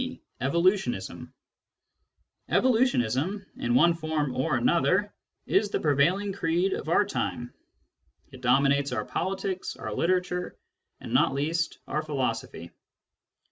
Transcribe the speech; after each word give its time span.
Evolutionism 0.39 1.31
Evolutionism, 2.49 3.45
in 3.57 3.75
one 3.75 3.93
form 3.93 4.35
or 4.35 4.57
another, 4.57 5.13
is 5.45 5.69
the 5.69 5.79
prevail 5.79 6.17
ing 6.17 6.33
creed 6.33 6.73
of 6.73 6.89
our 6.89 7.05
time. 7.05 7.53
It 8.31 8.41
dominates 8.41 8.93
our 8.93 9.05
politics, 9.05 9.75
our 9.75 9.93
literature, 9.93 10.57
and 10.99 11.13
not 11.13 11.35
least 11.35 11.77
our 11.87 12.01
philosophy. 12.01 12.71